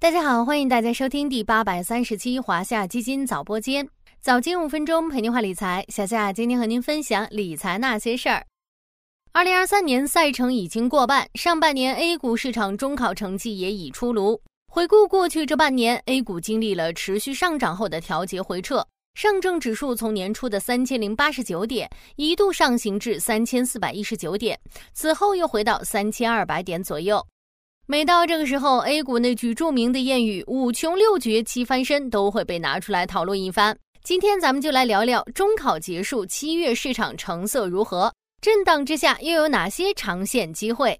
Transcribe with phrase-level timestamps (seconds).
[0.00, 3.86] 大家好，欢迎大家收听第八百三十期华夏基金早播间，
[4.18, 5.84] 早间五分钟陪您话理财。
[5.90, 8.46] 小夏今天和您分享理财那些事儿。
[9.32, 14.40] 二零二三年赛程已经过半，上半年 A 股市场中考成绩也已出炉。
[14.72, 18.82] 回顾过去这半年，A 股经历了持续上涨后的调节回撤，
[19.12, 21.86] 上证指数从年初的三千零八十九点
[22.16, 24.58] 一度上行至三千四百一十九点，
[24.94, 27.22] 此后又回到三千二百点左右。
[27.90, 33.76] 每到这个时候，A 股那句著名的谚语“五穷六绝七翻身”都会被拿出来讨论一番。
[34.04, 38.14] 今天咱们就来聊聊中考结束，七月市场成色如何？
[38.40, 40.96] 震荡之下又有哪些长线机会？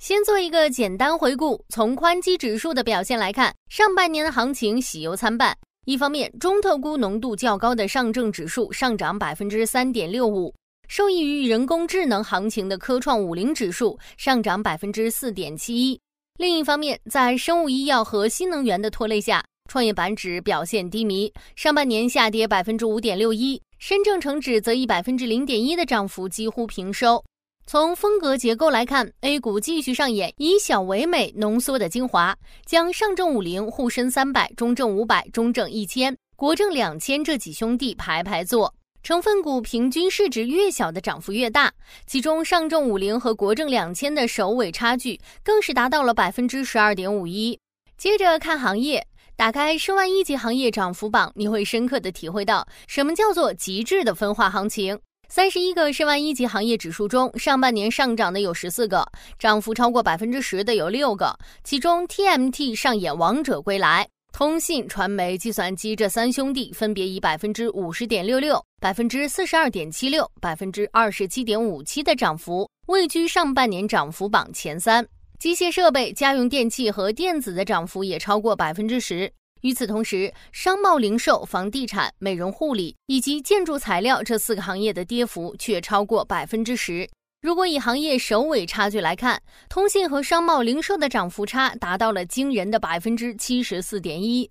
[0.00, 1.64] 先做一个简单回顾。
[1.68, 5.56] 从宽基指数的表现来看，上半年的行情喜忧参半。
[5.86, 10.52] 一方面，中特估浓度较高的上证指数上涨百分之三点六五，
[10.88, 16.00] 受益于人工智能行情的科创五零指数上涨百分之四点七一。
[16.36, 27.22] 另一方面，在生物医药和新能源的拖累下，创业板指表现低迷，上半年下跌百分之五点六一，深证成指则以百分之零点一的涨幅几乎平收。
[27.66, 38.74] 从风格结构来看，A 股继续上演以小为美浓缩的精华，将上证五零、沪深三百、中证五百、中证一千、国证两千这几兄弟排排坐。
[39.04, 41.70] 成分股平均市值越小的涨幅越大，
[42.06, 47.60] 其中上证五零和国证两千的首尾差距更是达到了百分之十二点五一。
[47.98, 54.98] 接着看行业，打开十万一级行业涨幅榜，你会深刻的体会到什么叫做极致的分化行情。
[55.28, 59.06] 三十一个十万一级行业指数中，上半年上涨的有十四个，
[59.38, 64.08] 涨幅超过百分之十的有六个，其中 TMT 上演王者归来。
[64.36, 75.06] 通信、传媒、计算机这三兄弟分别以百分之五十点六六、百分之四十二点七六、百分之二十七点五七的涨幅位居上半年涨幅榜前三。
[75.38, 79.32] 机械设备、家用电器和电子的涨幅也超过百分之十。
[79.60, 87.08] 与此同时，商贸零售、房地产、美容护理以及建筑材料这四个行业的跌幅却超过百分之十。
[87.44, 94.50] 如果以行业首尾差距来看，通信和商贸零售的涨幅差达到了惊人的百分之七十四点一。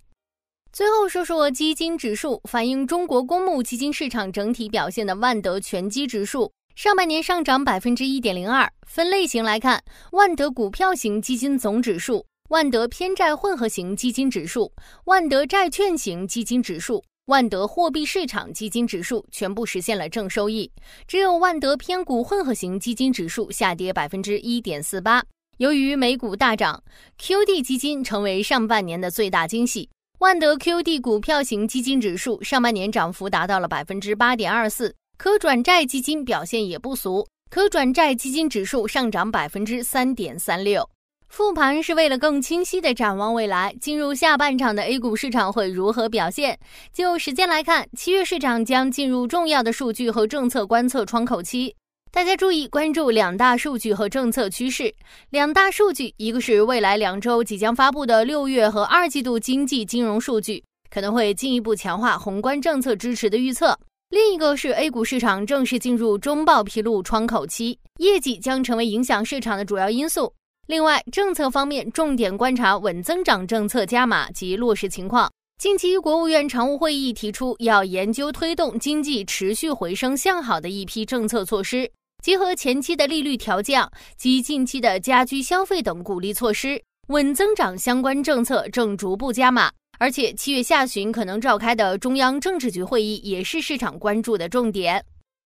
[0.72, 8.72] 最后说说基金指数，反映中国公募基金市场整体表现的万德全基指数，上半年上涨百分之一点零二。
[8.86, 9.82] 分类型来看，
[10.12, 14.72] 万德股票型基金总指数、万德偏债混合型基金指数、
[15.06, 17.02] 万德债券型基金指数。
[17.26, 20.70] 万德货币市场基金指数全部实现了正收益，
[21.08, 25.24] 只有万德偏股混合型基金指数下跌百分之一点四八。
[25.56, 26.82] 由于美股大涨
[27.18, 29.88] ，QD 基金成为上半年的最大惊喜。
[30.18, 40.86] 万德 QD 股票型基金指数上半年涨幅达到了百分之八点二四，可转债基金表现也不俗，可转债基金指数上涨百分之三点三六。
[41.28, 46.56] 复盘是为了更清晰地展望未来，进入下半场的 A 股市场会如何表现？
[46.92, 51.74] 就时间来看，七月市场将进入重要的数据和政策观测窗口期，
[52.12, 54.94] 大家注意关注两大数据和政策趋势。
[55.30, 63.74] 两大数据，一个是未来两周即将发布的六月和二季度经济金融数据，可能会进一步强化宏观政策支持的预测；
[64.10, 70.32] 另一个是 A 股市场正式进入中报披露窗口期，业绩将成为影响市场的主要因素。
[70.66, 75.30] 另外，政策方面重点观察稳增长政策加码及落实情况。
[75.58, 81.90] 近期，国务院常务会议提出要研究推动经济持续回升向好的一批政策措施，
[82.22, 89.70] 结合前期的利率调降及近期的家居消费等鼓励措施，稳增长相关政策正逐步加码。
[89.98, 95.04] 而且，七月下旬可能召开的中央政治局会议也是市场关注的重点。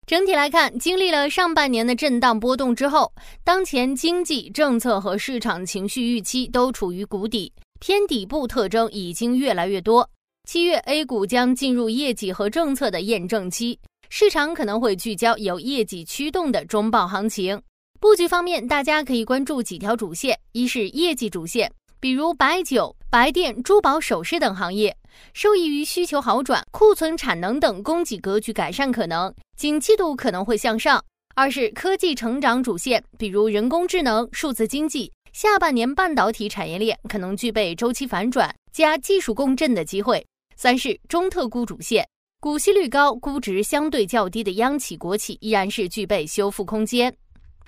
[0.07, 3.11] 整体来看，经历了上半年的震荡波动之后，
[3.43, 7.51] 当前经济政策和市场情绪预期都处于谷底，
[7.81, 10.07] 偏底部特征已经越来越多。
[10.47, 13.79] 七月 A 股将进入业绩和政策的验证期，
[14.11, 17.59] 市场可能会聚焦由业绩驱动的中报行情。
[17.99, 21.73] 布局方面，大家可以关注几条主线：一是业绩主线。
[21.99, 24.95] 比如白酒、白电、珠宝首饰等行业，
[25.33, 31.03] 受益于需求好转、库存产能等供给格局改善，可能景气度可能会向上。
[31.35, 40.25] 二是科技成长主线，比如人工智能、数字经济，下半年半导体产业链可能具备周期反转加技术共振的机会。
[40.57, 42.07] 三是中特估主线，
[42.41, 47.13] 股息率高、估值相对较低的央企国企依然是具备修复空间。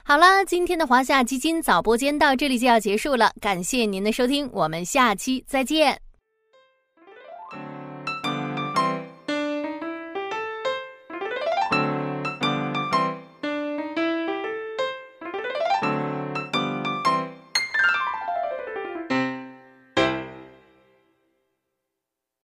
[0.04, 6.05] 好了，今天的华夏基金早播间到这里就要结束了，感谢您的收听，我们下期再见。